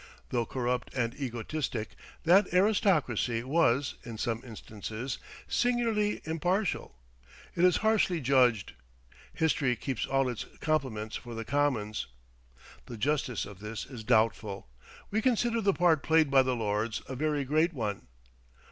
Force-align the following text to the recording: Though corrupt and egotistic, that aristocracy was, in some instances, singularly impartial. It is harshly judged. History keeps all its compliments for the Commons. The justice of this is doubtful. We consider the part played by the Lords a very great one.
Though 0.29 0.47
corrupt 0.47 0.91
and 0.95 1.13
egotistic, 1.13 1.89
that 2.23 2.51
aristocracy 2.51 3.43
was, 3.43 3.93
in 4.03 4.17
some 4.17 4.41
instances, 4.43 5.19
singularly 5.47 6.21
impartial. 6.23 6.95
It 7.53 7.63
is 7.63 7.77
harshly 7.85 8.19
judged. 8.19 8.73
History 9.31 9.75
keeps 9.75 10.07
all 10.07 10.27
its 10.27 10.45
compliments 10.59 11.17
for 11.17 11.35
the 11.35 11.45
Commons. 11.45 12.07
The 12.87 12.97
justice 12.97 13.45
of 13.45 13.59
this 13.59 13.85
is 13.85 14.03
doubtful. 14.03 14.67
We 15.11 15.21
consider 15.21 15.61
the 15.61 15.71
part 15.71 16.01
played 16.01 16.31
by 16.31 16.41
the 16.41 16.55
Lords 16.55 17.03
a 17.07 17.15
very 17.15 17.45
great 17.45 17.71
one. 17.71 18.07